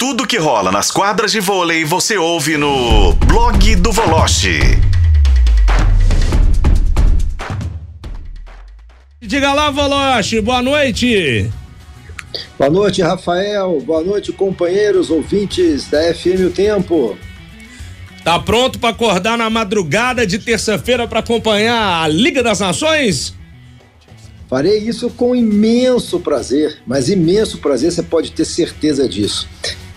[0.00, 4.58] Tudo que rola nas quadras de vôlei você ouve no blog do Voloche.
[9.20, 11.50] Diga lá, Voloche, boa noite.
[12.58, 13.78] Boa noite, Rafael.
[13.82, 17.18] Boa noite, companheiros, ouvintes da FM O Tempo.
[18.24, 23.34] Tá pronto para acordar na madrugada de terça-feira para acompanhar a Liga das Nações?
[24.48, 29.46] Farei isso com imenso prazer, mas imenso prazer, você pode ter certeza disso.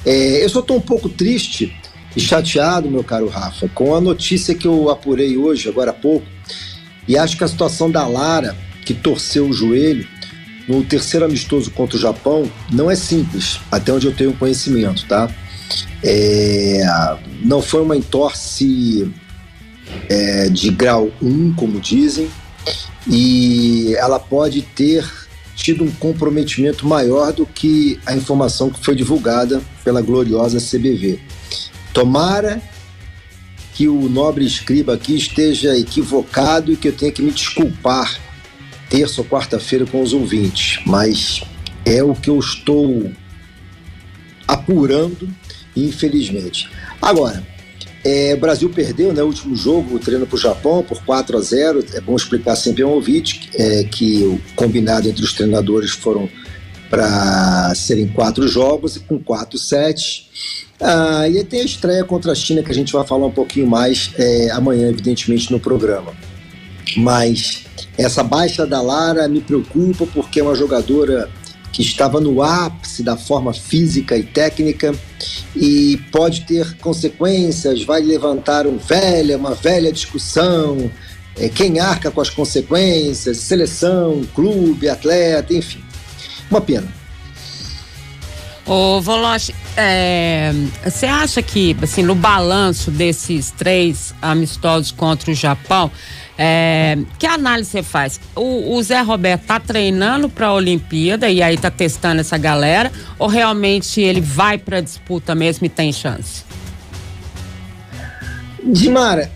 [0.06, 1.76] É, eu só estou um pouco triste
[2.16, 6.26] e chateado, meu caro Rafa, com a notícia que eu apurei hoje, agora há pouco,
[7.08, 10.08] e acho que a situação da Lara, que torceu o joelho
[10.68, 15.30] no terceiro amistoso contra o Japão, não é simples, até onde eu tenho conhecimento, tá?
[16.04, 16.84] É,
[17.42, 19.12] não foi uma entorse
[20.10, 22.30] é, de grau 1, como dizem,
[23.08, 25.06] e ela pode ter
[25.56, 31.20] tido um comprometimento maior do que a informação que foi divulgada pela gloriosa CBV.
[31.94, 32.62] Tomara
[33.74, 38.20] que o nobre escriba aqui esteja equivocado e que eu tenha que me desculpar
[38.90, 41.42] terça ou quarta-feira com os ouvintes, mas
[41.86, 43.12] é o que eu estou
[44.48, 45.28] apurando,
[45.76, 46.70] infelizmente.
[47.02, 47.46] Agora,
[48.04, 51.38] é, o Brasil perdeu, né, o último jogo, o treino para o Japão, por 4
[51.38, 51.86] a 0.
[51.94, 56.30] É bom explicar sempre ao ouvinte é, que o combinado entre os treinadores foram
[56.90, 60.28] para serem quatro jogos e com quatro sets.
[60.80, 63.66] Ah, e tem a estreia contra a China que a gente vai falar um pouquinho
[63.66, 66.14] mais é, amanhã, evidentemente, no programa.
[66.98, 67.64] Mas
[67.98, 71.30] essa baixa da Lara me preocupa porque é uma jogadora
[71.74, 74.94] que estava no ápice da forma física e técnica
[75.56, 80.90] e pode ter consequências, vai levantar um velha, uma velha discussão,
[81.36, 85.84] é, quem arca com as consequências, seleção, clube, atleta, enfim.
[86.50, 86.88] Uma pena.
[88.66, 90.54] Ô, Voloche, é,
[90.86, 95.92] você acha que, assim, no balanço desses três amistosos contra o Japão,
[96.38, 98.20] é, que análise você faz?
[98.36, 102.92] O, o, Zé Roberto tá treinando para a Olimpíada e aí tá testando essa galera
[103.20, 106.44] ou realmente ele vai para disputa mesmo e tem chance?
[108.64, 109.32] Dimara,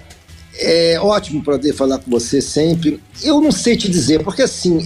[0.55, 2.99] é ótimo poder falar com você sempre.
[3.21, 4.79] Eu não sei te dizer, porque assim,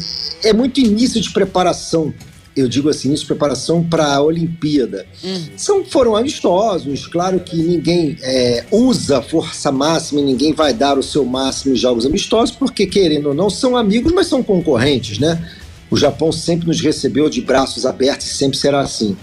[0.44, 2.14] é muito início de preparação
[2.56, 5.06] eu digo assim, isso preparação para a Olimpíada.
[5.24, 5.48] Uhum.
[5.56, 11.04] São, foram amistosos, claro que ninguém é, usa força máxima e ninguém vai dar o
[11.04, 15.42] seu máximo em jogos amistosos, porque querendo ou não, são amigos, mas são concorrentes, né?
[15.90, 19.16] O Japão sempre nos recebeu de braços abertos e sempre será assim.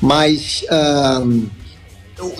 [0.00, 0.64] Mas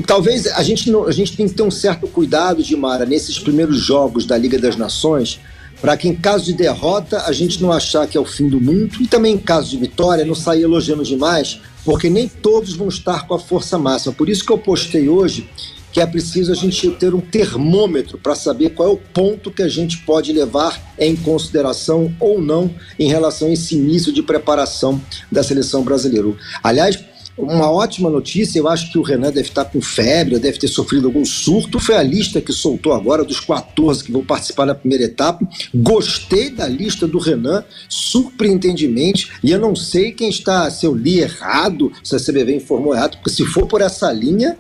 [0.07, 3.39] talvez a gente, não, a gente tem que ter um certo cuidado, de Mara, nesses
[3.39, 5.41] primeiros jogos da Liga das Nações,
[5.85, 8.59] para que em caso de derrota a gente não achar que é o fim do
[8.59, 12.89] mundo e também em caso de vitória não sair elogiando demais, porque nem todos vão
[12.89, 14.15] estar com a força máxima.
[14.15, 15.47] Por isso que eu postei hoje
[15.93, 19.63] que é preciso a gente ter um termômetro para saber qual é o ponto que
[19.63, 24.99] a gente pode levar em consideração ou não em relação a esse início de preparação
[25.31, 26.33] da seleção brasileira.
[26.63, 26.99] Aliás,
[27.37, 31.09] uma ótima notícia, eu acho que o Renan deve estar com febre, deve ter sofrido
[31.09, 31.81] algum surto.
[31.81, 35.47] Foi a lista que soltou agora dos 14 que vão participar da primeira etapa.
[35.75, 39.33] Gostei da lista do Renan, surpreendentemente.
[39.43, 43.17] E eu não sei quem está, se eu li errado, se a CBV informou errado,
[43.17, 44.57] porque se for por essa linha,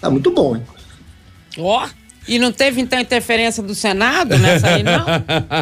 [0.00, 0.62] tá muito bom, hein?
[1.58, 1.88] Ó, oh,
[2.26, 5.04] e não teve então interferência do Senado nessa aí, não?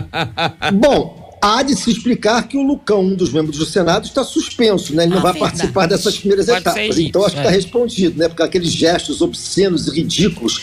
[0.79, 4.95] bom, há de se explicar que o Lucão, um dos membros do Senado, está suspenso,
[4.95, 5.05] né?
[5.05, 5.53] Ele não ah, vai verdade.
[5.53, 6.99] participar dessas primeiras Pode etapas.
[6.99, 7.55] Então acho que está é.
[7.55, 8.29] respondido, né?
[8.29, 10.59] Porque aqueles gestos obscenos e ridículos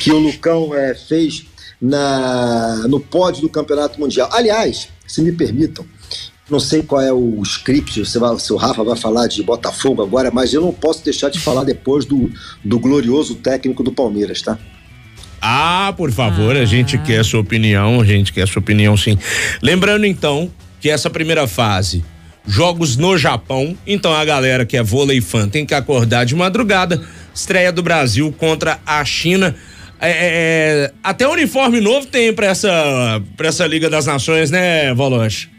[0.00, 1.46] que o Lucão é, fez
[1.80, 4.28] na, no pódio do Campeonato Mundial.
[4.32, 5.84] Aliás, se me permitam,
[6.48, 10.02] não sei qual é o script, se, vai, se o Rafa vai falar de Botafogo
[10.02, 12.30] agora, mas eu não posso deixar de falar depois do,
[12.64, 14.58] do glorioso técnico do Palmeiras, tá?
[15.46, 16.60] Ah, por favor, ah.
[16.60, 19.18] a gente quer a sua opinião, a gente quer a sua opinião sim.
[19.60, 20.50] Lembrando então
[20.80, 22.02] que essa primeira fase,
[22.46, 27.02] jogos no Japão, então a galera que é vôlei fã tem que acordar de madrugada,
[27.34, 29.54] estreia do Brasil contra a China.
[30.00, 30.14] É, é,
[30.86, 35.50] é até uniforme novo tem para essa para essa Liga das Nações, né, Voloche?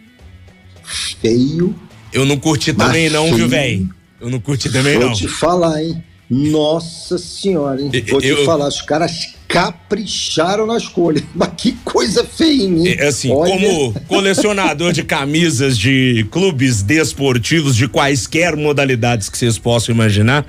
[1.21, 1.75] Feio.
[2.12, 3.36] Eu não curti também não, feio.
[3.36, 3.89] viu, velho?
[4.19, 5.10] Eu não curti também Vou não.
[5.10, 6.04] Vou te falar, hein?
[6.30, 7.92] Nossa senhora, hein?
[8.10, 11.24] Vou eu, te falar, os caras capricharam na escolha.
[11.36, 12.95] Mas que coisa feia, hein?
[12.98, 13.51] É assim, Olha...
[13.51, 20.45] como colecionador de camisas de clubes desportivos de quaisquer modalidades que vocês possam imaginar,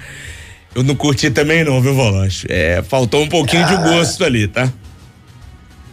[0.74, 2.46] eu não curti também não, viu, Volante?
[2.48, 4.72] É, faltou um pouquinho ah, de gosto ali, tá?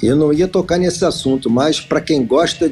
[0.02, 2.72] Eu não ia tocar nesse assunto, mas para quem gosta,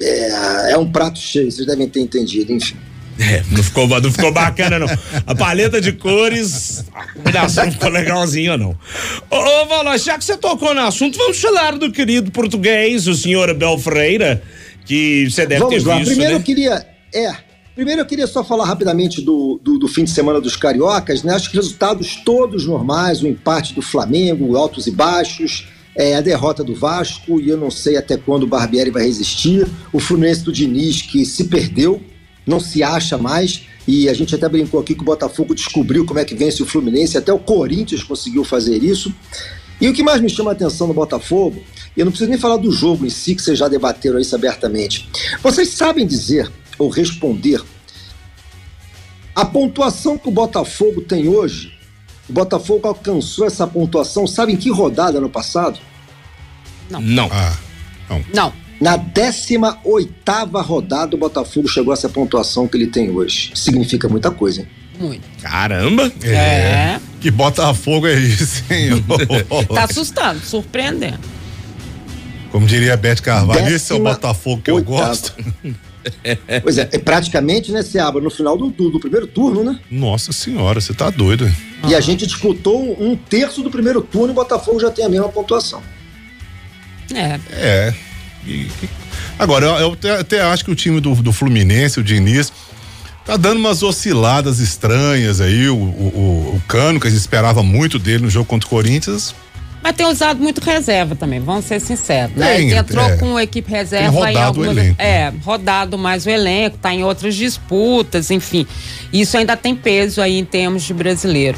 [0.00, 2.76] é, é um prato cheio, vocês devem ter entendido, enfim.
[3.18, 4.86] É, não ficou, não ficou bacana, não.
[5.26, 8.78] A paleta de cores, a combinação não ficou legalzinha, não.
[9.28, 13.14] Ô, ô Valor, já que você tocou no assunto, vamos falar do querido português, o
[13.14, 14.40] senhor Abel Freira,
[14.84, 15.96] que você deve vamos ter lá.
[15.96, 16.38] visto, Primeiro né?
[16.38, 16.86] eu queria.
[17.12, 17.48] É.
[17.74, 21.34] Primeiro eu queria só falar rapidamente do, do, do fim de semana dos cariocas, né?
[21.34, 25.66] Acho que resultados todos normais, o empate do Flamengo, altos e baixos.
[25.94, 29.66] É, a derrota do Vasco, e eu não sei até quando o Barbieri vai resistir.
[29.92, 32.00] O Fluminense do Diniz, que se perdeu,
[32.48, 33.66] não se acha mais.
[33.86, 36.66] E a gente até brincou aqui que o Botafogo descobriu como é que vence o
[36.66, 39.14] Fluminense, até o Corinthians conseguiu fazer isso.
[39.80, 41.62] E o que mais me chama a atenção no Botafogo,
[41.96, 45.08] eu não preciso nem falar do jogo em si, que vocês já debateram isso abertamente.
[45.42, 47.62] Vocês sabem dizer ou responder
[49.34, 51.72] a pontuação que o Botafogo tem hoje?
[52.28, 55.78] O Botafogo alcançou essa pontuação, sabe em que rodada no passado?
[56.90, 57.00] Não.
[57.32, 57.56] Ah,
[58.34, 58.52] Não.
[58.80, 63.50] Na 18 rodada, o Botafogo chegou a essa pontuação que ele tem hoje.
[63.54, 64.68] Significa muita coisa, hein?
[65.00, 65.22] Muito.
[65.42, 66.10] Caramba!
[66.22, 66.98] É.
[67.20, 69.04] que Botafogo é isso, hein?
[69.74, 71.18] Tá assustando, surpreendendo.
[72.50, 74.96] Como diria a Beth Carvalho, esse é o Décima Botafogo que eu oitava.
[75.08, 75.34] gosto.
[76.62, 79.78] Pois é, é praticamente, né, Seabra, no final do, do, do primeiro turno, né?
[79.90, 81.46] Nossa senhora, você tá doido.
[81.46, 81.54] hein?
[81.86, 85.08] E a gente disputou um terço do primeiro turno e o Botafogo já tem a
[85.08, 85.82] mesma pontuação.
[87.14, 87.38] É.
[87.52, 87.94] É.
[88.48, 88.88] E- e-
[89.38, 92.52] agora, eu, eu até, acho que o time do, do Fluminense, o Diniz,
[93.24, 95.68] tá dando umas osciladas estranhas aí.
[95.68, 98.70] O, o, o- o Cano, que a gente esperava muito dele no jogo contra o
[98.70, 99.34] Corinthians,
[99.82, 102.34] Mas tem usado muito reserva também, vamos ser sinceros.
[102.34, 102.56] Né?
[102.56, 103.16] Tem, Ele entrou é.
[103.16, 104.76] com equipe reserva Tem em rodado o algumas.
[104.76, 105.00] elenco.
[105.02, 108.66] É, rodado mais o elenco, tá em outras disputas, enfim.
[109.12, 111.56] Isso ainda tem peso aí em termos de brasileiro.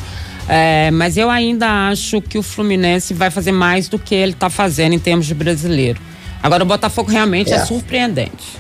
[0.49, 4.51] É, mas eu ainda acho que o Fluminense vai fazer mais do que ele tá
[4.51, 6.01] fazendo em termos de brasileiro.
[6.43, 7.65] Agora o Botafogo realmente é, É.
[7.65, 8.59] surpreendente.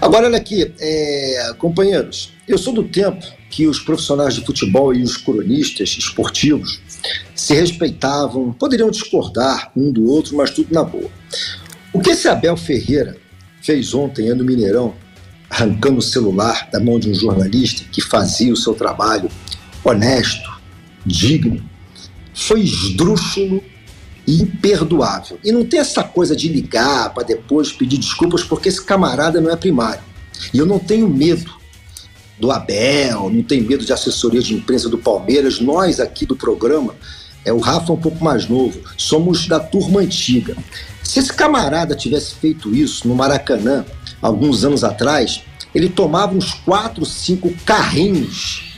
[0.00, 5.02] Agora, olha aqui, é, companheiros, eu sou do tempo que os profissionais de futebol e
[5.02, 6.80] os cronistas esportivos
[7.34, 11.10] se respeitavam, poderiam discordar um do outro, mas tudo na boa.
[11.92, 13.16] O que esse Abel Ferreira
[13.62, 14.94] fez ontem no Mineirão,
[15.48, 19.28] arrancando o celular da mão de um jornalista que fazia o seu trabalho
[19.84, 20.50] honesto,
[21.04, 21.62] digno,
[22.34, 23.62] foi esdrúxulo
[24.26, 25.38] imperdoável.
[25.44, 29.50] E não tem essa coisa de ligar para depois pedir desculpas, porque esse camarada não
[29.50, 30.02] é primário.
[30.52, 31.52] E eu não tenho medo
[32.38, 35.60] do Abel, não tenho medo de assessoria de imprensa do Palmeiras.
[35.60, 36.94] Nós aqui do programa,
[37.44, 40.56] é o Rafa um pouco mais novo, somos da turma antiga.
[41.02, 43.84] Se esse camarada tivesse feito isso no Maracanã,
[44.20, 45.42] alguns anos atrás,
[45.74, 48.71] ele tomava uns quatro, cinco carrinhos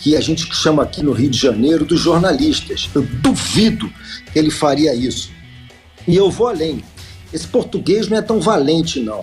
[0.00, 2.88] que a gente chama aqui no Rio de Janeiro dos jornalistas.
[2.94, 3.88] Eu duvido
[4.32, 5.30] que ele faria isso.
[6.08, 6.82] E eu vou além.
[7.32, 9.22] Esse português não é tão valente, não.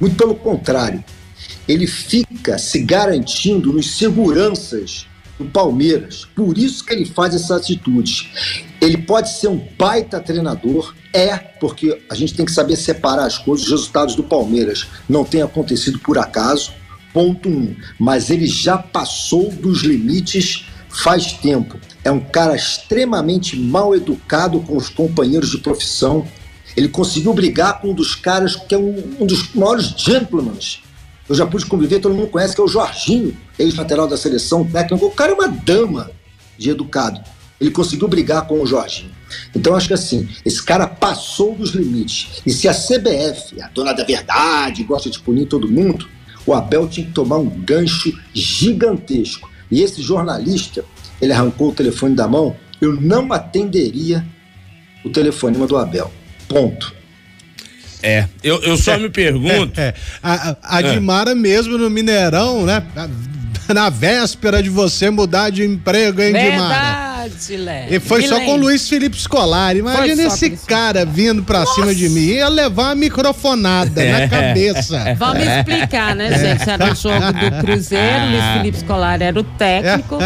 [0.00, 1.04] Muito pelo contrário.
[1.68, 5.06] Ele fica se garantindo nos seguranças
[5.38, 6.26] do Palmeiras.
[6.34, 8.28] Por isso que ele faz essas atitudes.
[8.80, 13.38] Ele pode ser um baita treinador, é, porque a gente tem que saber separar as
[13.38, 13.66] coisas.
[13.66, 16.72] Os resultados do Palmeiras não têm acontecido por acaso.
[17.12, 17.74] Ponto um.
[17.98, 21.78] Mas ele já passou dos limites faz tempo.
[22.04, 26.26] É um cara extremamente mal educado com os companheiros de profissão.
[26.76, 30.58] Ele conseguiu brigar com um dos caras que é um, um dos maiores gentlemen.
[31.28, 35.04] Eu já pude conviver, todo mundo conhece, que é o Jorginho, ex-lateral da seleção técnica.
[35.04, 36.10] O cara é uma dama
[36.58, 37.20] de educado.
[37.60, 39.12] Ele conseguiu brigar com o Jorginho.
[39.54, 42.42] Então, acho que assim, esse cara passou dos limites.
[42.44, 46.08] E se a CBF, a dona da verdade, gosta de punir todo mundo,
[46.46, 49.50] o Abel tinha que tomar um gancho gigantesco.
[49.70, 50.84] E esse jornalista,
[51.20, 54.24] ele arrancou o telefone da mão, eu não atenderia
[55.04, 56.12] o telefonema do Abel.
[56.48, 56.94] Ponto.
[58.02, 59.80] É, eu, eu só me pergunto.
[59.80, 62.82] É, a, a- a Dimara mesmo no Mineirão, né?
[63.72, 67.11] Na véspera de você mudar de emprego, hein, Dimara?
[67.22, 67.94] Verdade, Léo.
[67.94, 68.56] E foi Me só com o.
[68.56, 69.78] Luiz Felipe Scolari.
[69.80, 72.26] Imagina esse cara vindo pra cima de mim.
[72.26, 74.12] Ia levar uma microfonada É.
[74.20, 75.14] na cabeça.
[75.18, 76.68] Vamos explicar, né, gente?
[76.68, 80.18] Era o jogo do Cruzeiro, Luiz Felipe Scolari era o técnico.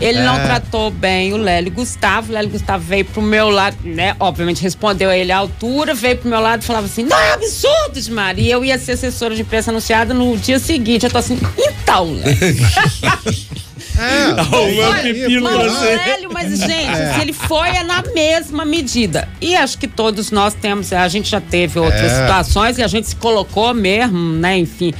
[0.00, 2.30] Ele não tratou bem o Lélio Gustavo.
[2.30, 4.14] O Lélio Gustavo veio pro meu lado, né?
[4.20, 7.32] Obviamente respondeu a ele à altura, veio pro meu lado e falava assim: não, é
[7.34, 8.38] absurdo, Dimar.
[8.38, 11.04] E eu ia ser assessora de imprensa anunciada no dia seguinte.
[11.04, 13.63] Eu tô assim, então, Lélio.
[13.98, 15.86] É, Arrumando pepino pra Mas, você.
[15.86, 19.28] Hélio, mas, gente, se ele foi, é na mesma medida.
[19.40, 22.20] E acho que todos nós temos, a gente já teve outras É.
[22.20, 24.92] situações e a gente se colocou mesmo, né, enfim.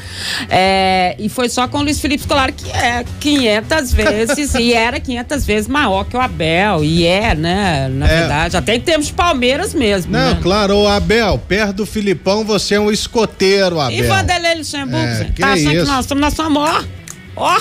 [0.49, 5.01] É, e foi só com o Luiz Felipe Scolari que é 500 vezes, e era
[5.01, 8.19] 500 vezes maior que o Abel, e é, né, na É.
[8.21, 10.39] verdade, até em termos de Palmeiras mesmo, Não, né?
[10.43, 14.09] claro, ô Abel, perto do Filipão você é um escoteiro, E Abel.
[14.09, 15.85] Vanderlei Luxemburgo, É, gente, que tá achando isso.
[15.85, 16.85] que nós estamos na sua maior?
[17.37, 17.61] Ó,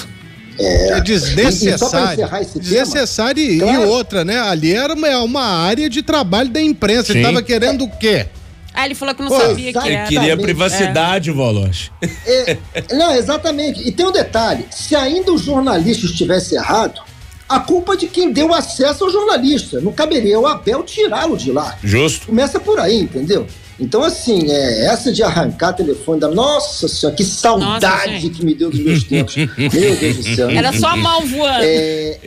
[0.60, 2.18] É E pra desnecessário.
[2.28, 3.88] tema, Desnecessário e, e claro.
[3.90, 4.40] outra, né?
[4.40, 7.12] Ali era uma, uma área de trabalho da imprensa.
[7.12, 7.26] Ele Sim.
[7.26, 8.28] tava querendo o quê?
[8.76, 10.08] aí ele falou que não Pô, sabia que sabe- Ele era.
[10.08, 11.92] queria privacidade, Voloche.
[12.26, 12.58] É,
[12.94, 13.88] não, exatamente.
[13.88, 17.00] E tem um detalhe: se ainda o jornalista estivesse errado,
[17.48, 19.80] a culpa é de quem deu acesso ao jornalista.
[19.80, 21.78] Não caberia o Abel tirá-lo de lá.
[21.84, 22.26] Justo.
[22.28, 23.46] Começa por aí, entendeu?
[23.80, 26.28] Então, assim, é, essa de arrancar telefone da.
[26.30, 28.30] Nossa senhora, que saudade gente.
[28.30, 29.36] que me deu dos meus tempos.
[29.36, 29.50] Meu
[29.96, 30.50] Deus do céu.
[30.50, 31.64] Era só a mão voando.
[31.64, 32.20] É,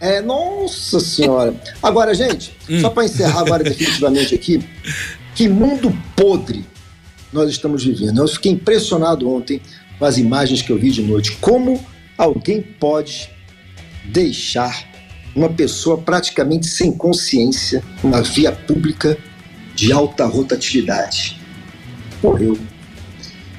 [0.00, 1.54] é, nossa senhora.
[1.82, 4.62] Agora, gente, só para encerrar agora definitivamente aqui,
[5.34, 6.64] que mundo podre
[7.32, 8.20] nós estamos vivendo.
[8.20, 9.60] Eu fiquei impressionado ontem
[9.98, 11.32] com as imagens que eu vi de noite.
[11.40, 11.84] Como
[12.16, 13.30] alguém pode
[14.04, 14.86] deixar
[15.34, 19.18] uma pessoa praticamente sem consciência na via pública
[19.76, 21.38] de alta rotatividade?
[22.22, 22.58] Morreu.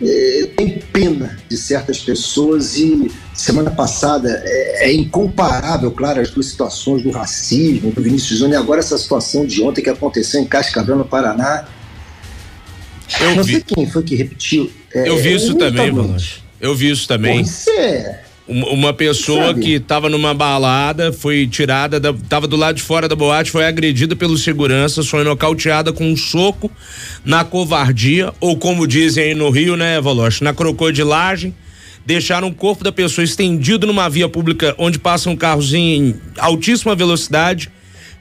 [0.02, 6.48] É, tem pena de certas pessoas e semana passada é, é incomparável, claro, as duas
[6.48, 10.46] situações do racismo, do Vinícius Júnior e agora essa situação de ontem que aconteceu em
[10.46, 11.66] Cascavel, no Paraná.
[13.22, 13.54] Eu Não vi.
[13.54, 14.72] sei quem foi que repetiu.
[14.94, 15.92] É, Eu vi isso muita também.
[15.92, 16.42] Voloche.
[16.60, 17.42] Eu vi isso também.
[17.42, 18.24] Isso é.
[18.48, 19.62] Uma, pessoa Sabe?
[19.62, 23.66] que tava numa balada, foi tirada, da, tava do lado de fora da boate, foi
[23.66, 26.72] agredida pelo segurança, foi nocauteada com um soco
[27.26, 31.54] na covardia, ou como dizem aí no Rio, né, Voloche, na crocodilagem.
[32.06, 37.70] Deixaram o corpo da pessoa estendido numa via pública onde passam carros em altíssima velocidade.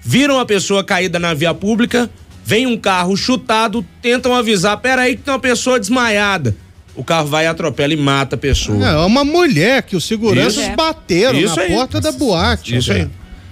[0.03, 2.11] Viram a pessoa caída na via pública,
[2.45, 6.66] vem um carro chutado, tentam avisar: peraí, que tem uma pessoa desmaiada.
[6.97, 8.89] O carro vai, atropela e mata a pessoa.
[8.89, 10.77] É uma mulher que os seguranças Isso.
[10.77, 11.73] bateram Isso na aí.
[11.73, 12.77] porta da boate.
[12.77, 13.09] Isso aí.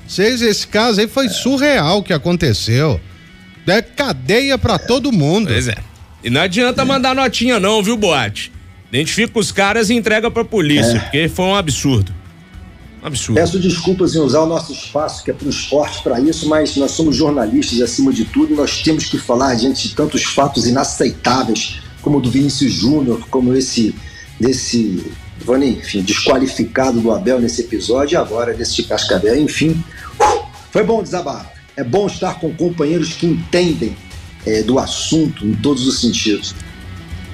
[0.09, 3.01] Vocês, esse caso aí foi surreal que aconteceu.
[3.67, 5.49] É cadeia pra todo mundo.
[5.49, 5.77] Pois é.
[6.23, 8.51] E não adianta mandar notinha, não, viu, Boate?
[8.89, 12.15] Identifica os caras e entrega pra polícia, porque foi um absurdo.
[13.03, 13.41] Um absurdo.
[13.41, 16.77] Peço desculpas em usar o nosso espaço, que é para o esporte, para isso, mas
[16.77, 20.67] nós somos jornalistas acima de tudo e nós temos que falar diante de tantos fatos
[20.67, 23.95] inaceitáveis, como o do Vinícius Júnior, como esse
[24.39, 25.03] desse,
[25.49, 29.41] enfim, desqualificado do Abel nesse episódio e agora desse de Cascavel.
[29.41, 29.83] Enfim,
[30.71, 31.49] foi bom desabafo.
[31.77, 33.97] É bom estar com companheiros que entendem
[34.47, 36.55] eh, do assunto em todos os sentidos.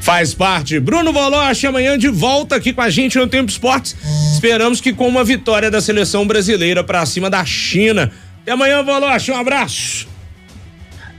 [0.00, 0.80] Faz parte.
[0.80, 3.94] Bruno Voloche, amanhã de volta aqui com a gente no Tempo Esportes.
[4.32, 8.10] Esperamos que com uma vitória da seleção brasileira pra cima da China.
[8.42, 9.30] Até amanhã, Voloche.
[9.30, 10.09] Um abraço.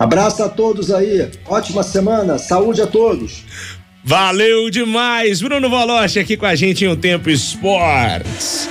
[0.01, 3.43] Abraço a todos aí, ótima semana, saúde a todos.
[4.03, 5.43] Valeu demais.
[5.43, 8.67] Bruno Voloche aqui com a gente em um Tempo Esportes.